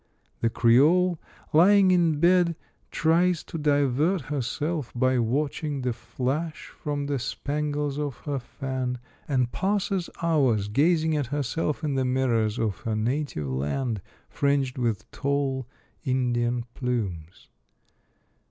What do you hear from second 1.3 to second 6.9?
lying in bed, tries to divert herself by watching the flash